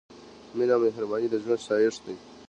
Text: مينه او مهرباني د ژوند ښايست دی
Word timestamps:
مينه 0.57 0.73
او 0.75 0.79
مهرباني 0.85 1.27
د 1.29 1.35
ژوند 1.43 1.63
ښايست 1.65 2.01
دی 2.05 2.15